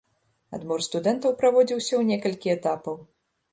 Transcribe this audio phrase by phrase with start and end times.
[0.57, 3.01] Адбор студэнтаў праводзіўся ў некалькі этапаў.